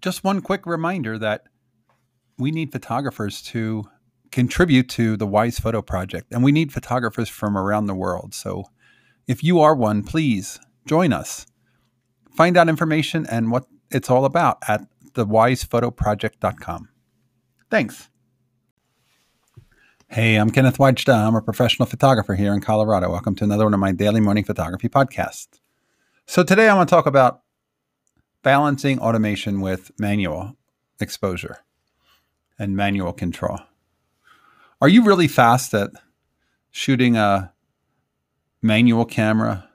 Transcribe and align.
just 0.00 0.24
one 0.24 0.40
quick 0.40 0.66
reminder 0.66 1.18
that 1.18 1.44
we 2.38 2.50
need 2.50 2.72
photographers 2.72 3.42
to 3.42 3.84
contribute 4.30 4.88
to 4.88 5.16
the 5.16 5.26
Wise 5.26 5.58
Photo 5.58 5.82
Project, 5.82 6.32
and 6.32 6.42
we 6.42 6.52
need 6.52 6.72
photographers 6.72 7.28
from 7.28 7.56
around 7.56 7.86
the 7.86 7.94
world. 7.94 8.34
So 8.34 8.64
if 9.26 9.44
you 9.44 9.60
are 9.60 9.74
one, 9.74 10.02
please 10.02 10.58
join 10.86 11.12
us. 11.12 11.46
Find 12.34 12.56
out 12.56 12.68
information 12.68 13.26
and 13.30 13.50
what 13.50 13.66
it's 13.90 14.08
all 14.08 14.24
about 14.24 14.58
at 14.68 14.82
thewisephotoproject.com. 15.12 16.88
Thanks. 17.70 18.08
Hey, 20.08 20.36
I'm 20.36 20.50
Kenneth 20.50 20.78
Wajda. 20.78 21.14
I'm 21.14 21.36
a 21.36 21.42
professional 21.42 21.86
photographer 21.86 22.34
here 22.34 22.52
in 22.52 22.60
Colorado. 22.60 23.10
Welcome 23.10 23.36
to 23.36 23.44
another 23.44 23.64
one 23.64 23.74
of 23.74 23.80
my 23.80 23.92
daily 23.92 24.20
morning 24.20 24.44
photography 24.44 24.88
podcasts. 24.88 25.60
So 26.26 26.42
today 26.42 26.68
I 26.68 26.74
want 26.74 26.88
to 26.88 26.94
talk 26.94 27.06
about 27.06 27.42
balancing 28.42 28.98
automation 28.98 29.60
with 29.60 29.90
manual 29.98 30.56
exposure 31.00 31.58
and 32.58 32.76
manual 32.76 33.12
control. 33.12 33.58
Are 34.80 34.88
you 34.88 35.04
really 35.04 35.28
fast 35.28 35.74
at 35.74 35.90
shooting 36.70 37.16
a 37.16 37.52
manual 38.62 39.04
camera 39.04 39.68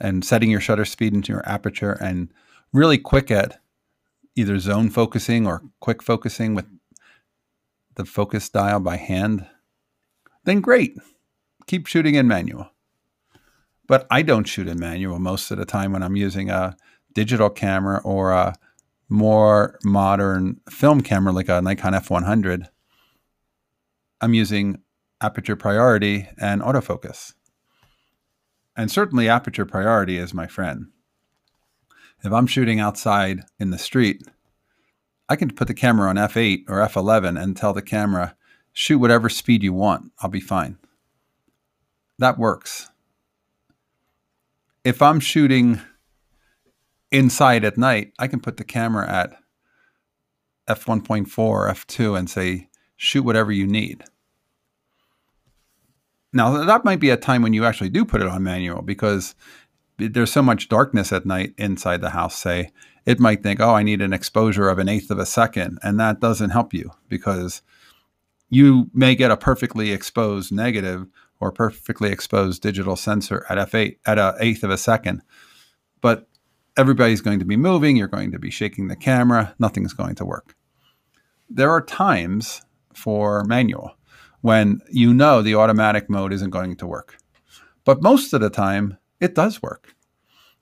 and 0.00 0.24
setting 0.24 0.50
your 0.50 0.60
shutter 0.60 0.84
speed 0.84 1.14
into 1.14 1.32
your 1.32 1.48
aperture 1.48 1.92
and 1.92 2.32
really 2.72 2.98
quick 2.98 3.30
at 3.30 3.60
either 4.34 4.58
zone 4.58 4.90
focusing 4.90 5.46
or 5.46 5.62
quick 5.80 6.02
focusing 6.02 6.54
with 6.54 6.66
the 7.94 8.04
focus 8.04 8.48
dial 8.48 8.80
by 8.80 8.96
hand? 8.96 9.46
Then 10.44 10.60
great. 10.60 10.96
Keep 11.66 11.86
shooting 11.86 12.16
in 12.16 12.26
manual. 12.26 12.70
But 13.86 14.06
I 14.10 14.22
don't 14.22 14.44
shoot 14.44 14.66
in 14.66 14.80
manual 14.80 15.18
most 15.18 15.50
of 15.50 15.58
the 15.58 15.64
time 15.64 15.92
when 15.92 16.02
I'm 16.02 16.16
using 16.16 16.50
a 16.50 16.76
digital 17.14 17.50
camera 17.50 18.00
or 18.04 18.32
a 18.32 18.54
more 19.08 19.78
modern 19.84 20.60
film 20.68 21.00
camera 21.00 21.32
like 21.32 21.48
a 21.48 21.62
Nikon 21.62 21.94
F100, 21.94 22.68
I'm 24.20 24.34
using 24.34 24.80
aperture 25.20 25.56
priority 25.56 26.28
and 26.38 26.60
autofocus. 26.60 27.34
And 28.76 28.90
certainly, 28.90 29.28
aperture 29.28 29.66
priority 29.66 30.18
is 30.18 30.34
my 30.34 30.46
friend. 30.46 30.86
If 32.24 32.32
I'm 32.32 32.46
shooting 32.46 32.80
outside 32.80 33.44
in 33.60 33.70
the 33.70 33.78
street, 33.78 34.22
I 35.28 35.36
can 35.36 35.50
put 35.50 35.68
the 35.68 35.74
camera 35.74 36.08
on 36.08 36.16
f8 36.16 36.64
or 36.68 36.78
f11 36.78 37.40
and 37.40 37.56
tell 37.56 37.72
the 37.72 37.82
camera, 37.82 38.36
shoot 38.72 38.98
whatever 38.98 39.28
speed 39.28 39.62
you 39.62 39.72
want. 39.72 40.10
I'll 40.20 40.30
be 40.30 40.40
fine. 40.40 40.78
That 42.18 42.38
works. 42.38 42.90
If 44.84 45.00
I'm 45.00 45.20
shooting 45.20 45.80
inside 47.14 47.64
at 47.64 47.78
night, 47.78 48.12
I 48.18 48.26
can 48.26 48.40
put 48.40 48.56
the 48.56 48.64
camera 48.64 49.08
at 49.08 49.34
f1.4 50.68 51.38
or 51.38 51.68
f2 51.68 52.18
and 52.18 52.28
say, 52.28 52.68
shoot 52.96 53.22
whatever 53.22 53.52
you 53.52 53.66
need. 53.66 54.04
Now, 56.32 56.64
that 56.64 56.84
might 56.84 56.98
be 56.98 57.10
a 57.10 57.16
time 57.16 57.42
when 57.42 57.52
you 57.52 57.64
actually 57.64 57.90
do 57.90 58.04
put 58.04 58.20
it 58.20 58.26
on 58.26 58.42
manual 58.42 58.82
because 58.82 59.36
there's 59.98 60.32
so 60.32 60.42
much 60.42 60.68
darkness 60.68 61.12
at 61.12 61.24
night 61.24 61.54
inside 61.56 62.00
the 62.00 62.10
house, 62.10 62.36
say, 62.36 62.72
it 63.06 63.20
might 63.20 63.44
think, 63.44 63.60
oh, 63.60 63.74
I 63.74 63.84
need 63.84 64.02
an 64.02 64.12
exposure 64.12 64.68
of 64.68 64.80
an 64.80 64.88
eighth 64.88 65.10
of 65.10 65.20
a 65.20 65.26
second. 65.26 65.78
And 65.82 66.00
that 66.00 66.20
doesn't 66.20 66.50
help 66.50 66.74
you 66.74 66.90
because 67.08 67.62
you 68.50 68.90
may 68.92 69.14
get 69.14 69.30
a 69.30 69.36
perfectly 69.36 69.92
exposed 69.92 70.50
negative 70.50 71.06
or 71.38 71.52
perfectly 71.52 72.10
exposed 72.10 72.62
digital 72.62 72.96
sensor 72.96 73.46
at 73.48 73.70
f8 73.70 73.98
at 74.04 74.18
an 74.18 74.34
eighth 74.40 74.64
of 74.64 74.70
a 74.70 74.78
second. 74.78 75.22
But 76.00 76.26
everybody's 76.76 77.20
going 77.20 77.38
to 77.38 77.44
be 77.44 77.56
moving, 77.56 77.96
you're 77.96 78.08
going 78.08 78.32
to 78.32 78.38
be 78.38 78.50
shaking 78.50 78.88
the 78.88 78.96
camera, 78.96 79.54
nothing's 79.58 79.92
going 79.92 80.14
to 80.16 80.24
work. 80.24 80.54
There 81.48 81.70
are 81.70 81.80
times 81.80 82.62
for 82.94 83.44
manual 83.44 83.96
when 84.40 84.80
you 84.90 85.14
know 85.14 85.42
the 85.42 85.54
automatic 85.54 86.10
mode 86.10 86.32
isn't 86.32 86.50
going 86.50 86.76
to 86.76 86.86
work. 86.86 87.16
But 87.84 88.02
most 88.02 88.32
of 88.32 88.40
the 88.40 88.50
time, 88.50 88.98
it 89.20 89.34
does 89.34 89.62
work. 89.62 89.94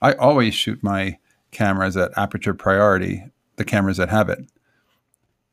I 0.00 0.12
always 0.14 0.54
shoot 0.54 0.82
my 0.82 1.18
cameras 1.50 1.96
at 1.96 2.16
aperture 2.16 2.54
priority, 2.54 3.24
the 3.56 3.64
cameras 3.64 3.96
that 3.96 4.10
have 4.10 4.28
it. 4.28 4.38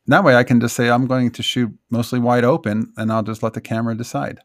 That 0.08 0.24
way 0.24 0.36
I 0.36 0.44
can 0.44 0.60
just 0.60 0.76
say 0.76 0.90
I'm 0.90 1.08
going 1.08 1.32
to 1.32 1.44
shoot 1.44 1.74
mostly 1.90 2.20
wide 2.20 2.44
open 2.44 2.92
and 2.98 3.12
I'll 3.12 3.24
just 3.24 3.42
let 3.42 3.54
the 3.54 3.62
camera 3.62 3.96
decide. 3.96 4.40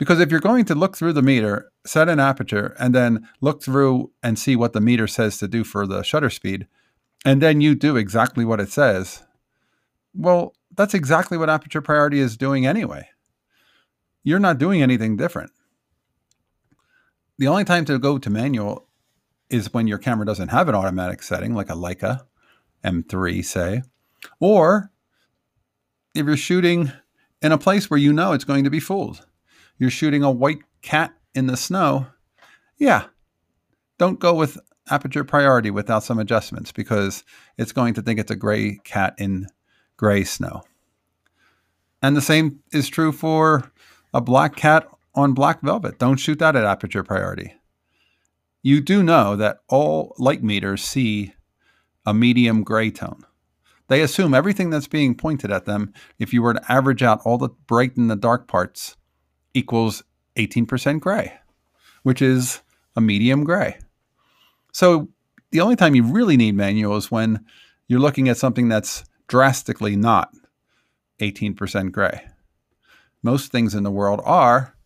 Because 0.00 0.18
if 0.18 0.30
you're 0.30 0.40
going 0.40 0.64
to 0.64 0.74
look 0.74 0.96
through 0.96 1.12
the 1.12 1.20
meter, 1.20 1.70
set 1.84 2.08
an 2.08 2.18
aperture, 2.18 2.74
and 2.78 2.94
then 2.94 3.28
look 3.42 3.62
through 3.62 4.10
and 4.22 4.38
see 4.38 4.56
what 4.56 4.72
the 4.72 4.80
meter 4.80 5.06
says 5.06 5.36
to 5.36 5.46
do 5.46 5.62
for 5.62 5.86
the 5.86 6.02
shutter 6.02 6.30
speed, 6.30 6.66
and 7.22 7.42
then 7.42 7.60
you 7.60 7.74
do 7.74 7.98
exactly 7.98 8.46
what 8.46 8.60
it 8.60 8.70
says, 8.70 9.24
well, 10.14 10.54
that's 10.74 10.94
exactly 10.94 11.36
what 11.36 11.50
aperture 11.50 11.82
priority 11.82 12.18
is 12.18 12.38
doing 12.38 12.64
anyway. 12.64 13.10
You're 14.24 14.38
not 14.38 14.56
doing 14.56 14.80
anything 14.80 15.18
different. 15.18 15.52
The 17.36 17.48
only 17.48 17.64
time 17.64 17.84
to 17.84 17.98
go 17.98 18.16
to 18.16 18.30
manual 18.30 18.88
is 19.50 19.74
when 19.74 19.86
your 19.86 19.98
camera 19.98 20.24
doesn't 20.24 20.48
have 20.48 20.70
an 20.70 20.74
automatic 20.74 21.22
setting, 21.22 21.54
like 21.54 21.68
a 21.68 21.74
Leica 21.74 22.22
M3, 22.82 23.44
say, 23.44 23.82
or 24.40 24.92
if 26.14 26.24
you're 26.24 26.38
shooting 26.38 26.90
in 27.42 27.52
a 27.52 27.58
place 27.58 27.90
where 27.90 28.00
you 28.00 28.14
know 28.14 28.32
it's 28.32 28.44
going 28.44 28.64
to 28.64 28.70
be 28.70 28.80
fooled 28.80 29.26
you're 29.80 29.90
shooting 29.90 30.22
a 30.22 30.30
white 30.30 30.60
cat 30.82 31.12
in 31.34 31.46
the 31.46 31.56
snow, 31.56 32.06
yeah, 32.78 33.06
don't 33.98 34.20
go 34.20 34.34
with 34.34 34.58
aperture 34.90 35.24
priority 35.24 35.70
without 35.70 36.04
some 36.04 36.18
adjustments 36.18 36.70
because 36.70 37.24
it's 37.56 37.72
going 37.72 37.94
to 37.94 38.02
think 38.02 38.20
it's 38.20 38.30
a 38.30 38.36
gray 38.36 38.78
cat 38.84 39.14
in 39.18 39.46
gray 39.96 40.22
snow. 40.22 40.62
And 42.02 42.16
the 42.16 42.22
same 42.22 42.60
is 42.72 42.88
true 42.88 43.10
for 43.10 43.72
a 44.12 44.20
black 44.20 44.54
cat 44.54 44.86
on 45.14 45.32
black 45.32 45.62
velvet. 45.62 45.98
Don't 45.98 46.18
shoot 46.18 46.38
that 46.38 46.56
at 46.56 46.64
aperture 46.64 47.02
priority. 47.02 47.54
You 48.62 48.82
do 48.82 49.02
know 49.02 49.34
that 49.36 49.60
all 49.68 50.14
light 50.18 50.42
meters 50.42 50.82
see 50.82 51.34
a 52.04 52.12
medium 52.12 52.62
gray 52.62 52.90
tone. 52.90 53.24
They 53.88 54.02
assume 54.02 54.34
everything 54.34 54.70
that's 54.70 54.86
being 54.86 55.14
pointed 55.14 55.50
at 55.50 55.64
them, 55.64 55.92
if 56.18 56.32
you 56.32 56.42
were 56.42 56.54
to 56.54 56.72
average 56.72 57.02
out 57.02 57.20
all 57.24 57.38
the 57.38 57.48
bright 57.66 57.96
and 57.96 58.10
the 58.10 58.16
dark 58.16 58.46
parts, 58.46 58.96
equals 59.54 60.02
18% 60.36 61.00
gray, 61.00 61.32
which 62.02 62.22
is 62.22 62.62
a 62.96 63.00
medium 63.00 63.44
gray. 63.44 63.78
So 64.72 65.08
the 65.50 65.60
only 65.60 65.76
time 65.76 65.94
you 65.94 66.04
really 66.04 66.36
need 66.36 66.54
manual 66.54 66.96
is 66.96 67.10
when 67.10 67.44
you're 67.88 68.00
looking 68.00 68.28
at 68.28 68.36
something 68.36 68.68
that's 68.68 69.04
drastically 69.26 69.96
not 69.96 70.30
18% 71.20 71.92
gray. 71.92 72.26
Most 73.22 73.52
things 73.52 73.74
in 73.74 73.82
the 73.82 73.90
world 73.90 74.20
are, 74.24 74.76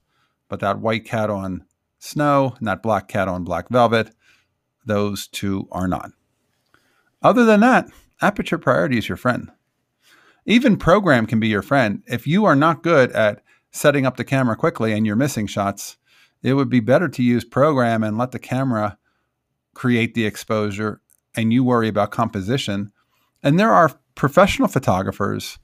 but 0.49 0.61
that 0.61 0.81
white 0.81 1.05
cat 1.05 1.31
on 1.31 1.65
snow 1.99 2.55
and 2.59 2.67
that 2.67 2.83
black 2.83 3.09
cat 3.09 3.29
on 3.29 3.45
black 3.45 3.69
velvet, 3.69 4.11
those 4.85 5.27
two 5.29 5.69
are 5.71 5.89
not. 5.89 6.11
Other 7.23 7.45
than 7.45 7.61
that, 7.61 7.89
aperture 8.21 8.59
priority 8.59 8.99
is 8.99 9.09
your 9.09 9.17
friend. 9.17 9.51
Even 10.47 10.77
program 10.77 11.27
can 11.27 11.41
be 11.41 11.49
your 11.49 11.63
friend. 11.63 12.03
If 12.07 12.27
you 12.27 12.45
are 12.45 12.57
not 12.57 12.83
good 12.83 13.13
at 13.13 13.43
setting 13.75 14.07
up 14.07 14.17
the 14.17 14.25
camera 14.25 14.55
quickly 14.55 14.93
and 14.93 15.05
you're 15.05 15.17
missing 15.17 15.47
shots, 15.49 15.97
it 16.43 16.55
would 16.55 16.71
be 16.71 16.81
better 16.81 17.09
to 17.09 17.23
use 17.23 17.45
program 17.45 18.05
and 18.05 18.17
let 18.17 18.31
the 18.31 18.39
camera 18.39 18.97
create 19.75 20.15
the 20.15 20.25
exposure 20.25 21.01
and 21.37 21.53
you 21.53 21.65
worry 21.65 21.89
about 21.89 22.13
composition. 22.13 22.93
And 23.43 23.59
there 23.59 23.73
are 23.73 23.91
professional 24.15 24.69
photographers. 24.69 25.59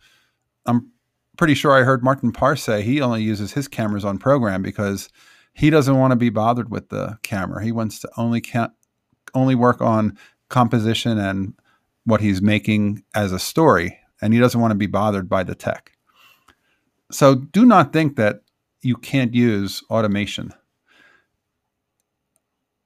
I'm 0.67 0.90
pretty 1.38 1.55
sure 1.55 1.70
I 1.73 1.84
heard 1.84 2.02
Martin 2.02 2.32
Parr 2.32 2.56
say 2.56 2.82
he 2.82 3.00
only 3.00 3.23
uses 3.23 3.52
his 3.52 3.69
cameras 3.69 4.05
on 4.05 4.19
program 4.19 4.61
because 4.61 5.08
he 5.55 5.70
doesn't 5.70 5.96
want 5.96 6.11
to 6.11 6.17
be 6.17 6.31
bothered 6.31 6.69
with 6.69 6.88
the 6.88 7.17
camera. 7.23 7.62
He 7.64 7.73
wants 7.73 8.00
to 8.00 8.11
only 8.17 8.43
only 9.34 9.55
work 9.55 9.81
on 9.81 10.19
composition 10.49 11.17
and 11.17 11.55
what 12.05 12.20
he's 12.20 12.43
making 12.43 13.05
as 13.14 13.31
a 13.31 13.38
story, 13.38 13.96
and 14.20 14.34
he 14.34 14.40
doesn't 14.40 14.61
want 14.61 14.73
to 14.73 14.76
be 14.76 14.88
bothered 14.88 15.29
by 15.29 15.44
the 15.44 15.55
tech. 15.55 15.93
So 17.10 17.34
do 17.34 17.66
not 17.66 17.92
think 17.92 18.16
that 18.16 18.42
you 18.82 18.96
can't 18.96 19.34
use 19.34 19.82
automation. 19.90 20.52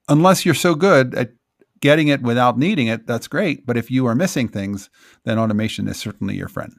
Unless 0.07 0.45
you're 0.45 0.53
so 0.53 0.75
good 0.75 1.15
at 1.15 1.31
getting 1.79 2.07
it 2.07 2.21
without 2.21 2.57
needing 2.57 2.87
it, 2.87 3.07
that's 3.07 3.27
great. 3.27 3.65
But 3.65 3.77
if 3.77 3.89
you 3.89 4.05
are 4.07 4.15
missing 4.15 4.47
things, 4.47 4.89
then 5.23 5.39
automation 5.39 5.87
is 5.87 5.97
certainly 5.97 6.35
your 6.35 6.47
friend. 6.47 6.75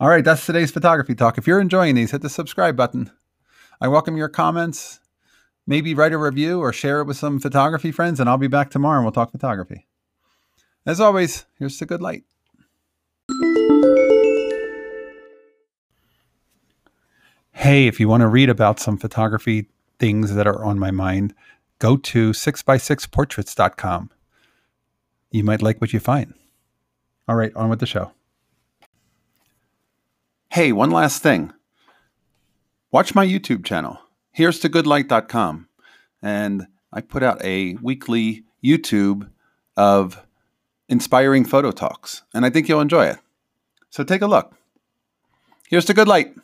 All 0.00 0.08
right, 0.08 0.24
that's 0.24 0.46
today's 0.46 0.70
photography 0.70 1.14
talk. 1.14 1.38
If 1.38 1.46
you're 1.46 1.60
enjoying 1.60 1.96
these, 1.96 2.12
hit 2.12 2.22
the 2.22 2.30
subscribe 2.30 2.76
button. 2.76 3.10
I 3.80 3.88
welcome 3.88 4.16
your 4.16 4.28
comments. 4.28 5.00
Maybe 5.66 5.94
write 5.94 6.12
a 6.12 6.18
review 6.18 6.60
or 6.60 6.72
share 6.72 7.00
it 7.00 7.06
with 7.06 7.16
some 7.16 7.40
photography 7.40 7.92
friends, 7.92 8.20
and 8.20 8.30
I'll 8.30 8.38
be 8.38 8.46
back 8.46 8.70
tomorrow 8.70 8.98
and 8.98 9.04
we'll 9.04 9.12
talk 9.12 9.32
photography. 9.32 9.86
As 10.86 11.00
always, 11.00 11.44
here's 11.58 11.76
to 11.78 11.86
good 11.86 12.00
light. 12.00 12.24
Hey, 17.68 17.86
if 17.86 18.00
you 18.00 18.08
want 18.08 18.22
to 18.22 18.26
read 18.26 18.48
about 18.48 18.80
some 18.80 18.96
photography 18.96 19.68
things 19.98 20.34
that 20.34 20.46
are 20.46 20.64
on 20.64 20.78
my 20.78 20.90
mind, 20.90 21.34
go 21.78 21.98
to 21.98 22.30
6x6portraits.com. 22.30 24.10
You 25.30 25.44
might 25.44 25.60
like 25.60 25.78
what 25.78 25.92
you 25.92 26.00
find. 26.00 26.32
All 27.28 27.36
right, 27.36 27.54
on 27.54 27.68
with 27.68 27.80
the 27.80 27.84
show. 27.84 28.12
Hey, 30.50 30.72
one 30.72 30.90
last 30.90 31.22
thing. 31.22 31.52
Watch 32.90 33.14
my 33.14 33.26
YouTube 33.26 33.66
channel. 33.66 33.98
Here's 34.32 34.60
to 34.60 34.70
goodlight.com. 34.70 35.68
And 36.22 36.68
I 36.90 37.02
put 37.02 37.22
out 37.22 37.44
a 37.44 37.74
weekly 37.82 38.44
YouTube 38.64 39.28
of 39.76 40.24
inspiring 40.88 41.44
photo 41.44 41.70
talks, 41.70 42.22
and 42.32 42.46
I 42.46 42.50
think 42.50 42.66
you'll 42.66 42.80
enjoy 42.80 43.08
it. 43.08 43.18
So 43.90 44.04
take 44.04 44.22
a 44.22 44.26
look. 44.26 44.54
Here's 45.68 45.84
to 45.84 45.92
good 45.92 46.08
light. 46.08 46.34